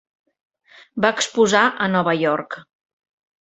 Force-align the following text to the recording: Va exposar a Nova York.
Va 1.05 1.11
exposar 1.17 1.61
a 1.87 1.91
Nova 1.97 2.17
York. 2.23 2.59